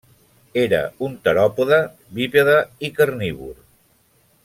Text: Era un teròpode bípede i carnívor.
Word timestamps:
Era 0.61 0.79
un 1.09 1.13
teròpode 1.27 1.79
bípede 2.19 2.57
i 2.89 2.91
carnívor. 2.97 3.57